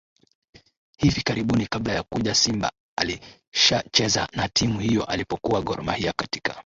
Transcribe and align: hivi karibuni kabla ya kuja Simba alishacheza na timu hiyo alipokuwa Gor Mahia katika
hivi 0.97 1.21
karibuni 1.21 1.67
kabla 1.67 1.93
ya 1.93 2.03
kuja 2.03 2.35
Simba 2.35 2.71
alishacheza 2.97 4.27
na 4.33 4.47
timu 4.49 4.79
hiyo 4.79 5.05
alipokuwa 5.05 5.61
Gor 5.61 5.83
Mahia 5.83 6.13
katika 6.13 6.55